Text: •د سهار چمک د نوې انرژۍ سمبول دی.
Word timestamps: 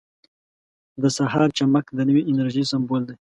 •د 1.01 1.03
سهار 1.17 1.49
چمک 1.57 1.85
د 1.97 1.99
نوې 2.09 2.21
انرژۍ 2.29 2.63
سمبول 2.71 3.01
دی. 3.07 3.15